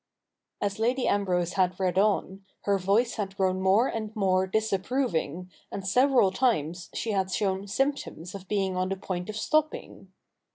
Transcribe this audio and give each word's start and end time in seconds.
As 0.59 0.79
Lady 0.79 1.07
Ambrose 1.07 1.53
had 1.53 1.79
read 1.79 1.99
on, 1.99 2.43
her 2.61 2.79
voice 2.79 3.17
had 3.17 3.37
grown 3.37 3.61
more 3.61 3.87
and 3.87 4.11
more 4.15 4.47
disapproving, 4.47 5.51
and 5.71 5.87
several 5.87 6.31
times 6.31 6.89
she 6.95 7.11
had 7.11 7.29
shown 7.29 7.67
symptoms 7.67 8.33
of 8.33 8.47
being 8.47 8.75
on 8.75 8.89
the 8.89 8.97
point 8.97 9.29
of 9.29 9.35
stopping. 9.37 10.11